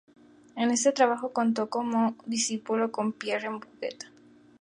[0.55, 4.05] En este trabajo contó como discípulo con Pierre Puget.